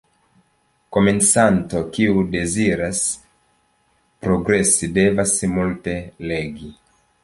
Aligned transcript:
Komencanto, 0.95 1.81
kiu 1.99 2.25
deziras 2.37 3.03
progresi, 4.27 4.93
devas 5.01 5.39
multe 5.57 5.99
legi. 6.33 6.77